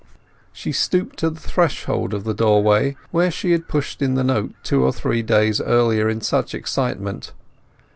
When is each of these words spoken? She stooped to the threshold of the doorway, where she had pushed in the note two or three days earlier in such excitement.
She 0.51 0.71
stooped 0.71 1.19
to 1.19 1.29
the 1.29 1.39
threshold 1.39 2.15
of 2.15 2.23
the 2.23 2.33
doorway, 2.33 2.97
where 3.11 3.29
she 3.29 3.51
had 3.51 3.67
pushed 3.67 4.01
in 4.01 4.15
the 4.15 4.23
note 4.23 4.55
two 4.63 4.83
or 4.83 4.91
three 4.91 5.21
days 5.21 5.61
earlier 5.61 6.09
in 6.09 6.21
such 6.21 6.55
excitement. 6.55 7.33